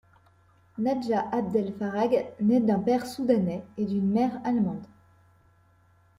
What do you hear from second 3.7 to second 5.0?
et d'une mère allemande.